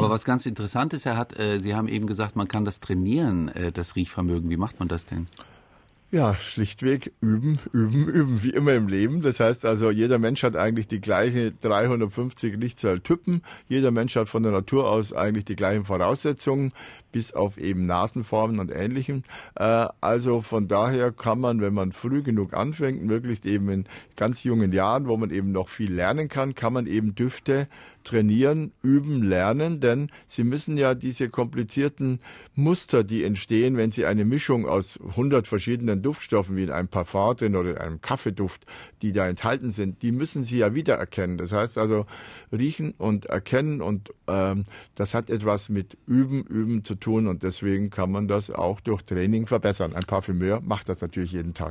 Aber 0.00 0.10
was 0.10 0.24
ganz 0.24 0.46
interessant 0.46 0.92
ist, 0.92 1.06
er 1.06 1.16
hat, 1.16 1.38
äh, 1.38 1.58
Sie 1.58 1.74
haben 1.74 1.88
eben 1.88 2.06
gesagt, 2.06 2.36
man 2.36 2.48
kann 2.48 2.64
das 2.64 2.80
trainieren, 2.80 3.48
äh, 3.48 3.72
das 3.72 3.96
Riechvermögen. 3.96 4.50
Wie 4.50 4.56
macht 4.56 4.78
man 4.78 4.88
das 4.88 5.06
denn? 5.06 5.28
Ja, 6.12 6.34
schlichtweg 6.34 7.12
üben, 7.20 7.60
üben, 7.72 8.08
üben, 8.08 8.42
wie 8.42 8.50
immer 8.50 8.74
im 8.74 8.88
Leben. 8.88 9.22
Das 9.22 9.38
heißt 9.38 9.64
also, 9.64 9.92
jeder 9.92 10.18
Mensch 10.18 10.42
hat 10.42 10.56
eigentlich 10.56 10.88
die 10.88 11.00
gleiche 11.00 11.52
350 11.52 12.56
Lichtzahltypen. 12.56 13.42
Jeder 13.68 13.92
Mensch 13.92 14.16
hat 14.16 14.28
von 14.28 14.42
der 14.42 14.50
Natur 14.50 14.90
aus 14.90 15.12
eigentlich 15.12 15.44
die 15.44 15.54
gleichen 15.54 15.84
Voraussetzungen 15.84 16.72
bis 17.12 17.32
auf 17.32 17.58
eben 17.58 17.86
Nasenformen 17.86 18.58
und 18.60 18.70
Ähnlichem. 18.70 19.22
Äh, 19.56 19.88
also 20.00 20.40
von 20.40 20.68
daher 20.68 21.12
kann 21.12 21.40
man, 21.40 21.60
wenn 21.60 21.74
man 21.74 21.92
früh 21.92 22.22
genug 22.22 22.54
anfängt, 22.54 23.02
möglichst 23.02 23.46
eben 23.46 23.68
in 23.70 23.84
ganz 24.16 24.44
jungen 24.44 24.72
Jahren, 24.72 25.08
wo 25.08 25.16
man 25.16 25.30
eben 25.30 25.52
noch 25.52 25.68
viel 25.68 25.92
lernen 25.92 26.28
kann, 26.28 26.54
kann 26.54 26.72
man 26.72 26.86
eben 26.86 27.14
Düfte 27.14 27.68
trainieren, 28.04 28.72
üben, 28.82 29.22
lernen, 29.22 29.80
denn 29.80 30.10
sie 30.26 30.44
müssen 30.44 30.76
ja 30.78 30.94
diese 30.94 31.28
komplizierten 31.28 32.20
Muster, 32.54 33.04
die 33.04 33.24
entstehen, 33.24 33.76
wenn 33.76 33.92
sie 33.92 34.06
eine 34.06 34.24
Mischung 34.24 34.66
aus 34.66 34.98
100 35.00 35.46
verschiedenen 35.46 36.02
Duftstoffen 36.02 36.56
wie 36.56 36.64
in 36.64 36.70
einem 36.70 36.88
Parfum 36.88 37.36
drin 37.36 37.56
oder 37.56 37.70
in 37.72 37.78
einem 37.78 38.00
Kaffeeduft, 38.00 38.64
die 39.02 39.12
da 39.12 39.28
enthalten 39.28 39.70
sind, 39.70 40.02
die 40.02 40.12
müssen 40.12 40.44
sie 40.44 40.58
ja 40.58 40.74
wiedererkennen. 40.74 41.38
Das 41.38 41.52
heißt 41.52 41.78
also 41.78 42.06
riechen 42.52 42.94
und 42.96 43.26
erkennen 43.26 43.82
und 43.82 44.12
ähm, 44.26 44.64
das 44.94 45.14
hat 45.14 45.28
etwas 45.28 45.68
mit 45.68 45.96
Üben, 46.06 46.42
Üben 46.44 46.84
zu 46.84 46.94
tun 47.00 47.26
und 47.26 47.42
deswegen 47.42 47.90
kann 47.90 48.10
man 48.10 48.28
das 48.28 48.50
auch 48.50 48.80
durch 48.80 49.02
Training 49.02 49.46
verbessern. 49.46 49.94
Ein 49.94 50.04
Parfümeur 50.04 50.60
macht 50.60 50.88
das 50.88 51.00
natürlich 51.00 51.32
jeden 51.32 51.54
Tag. 51.54 51.68